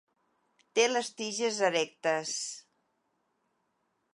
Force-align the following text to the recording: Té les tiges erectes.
Té 0.77 0.85
les 0.93 1.11
tiges 1.19 1.59
erectes. 1.67 2.33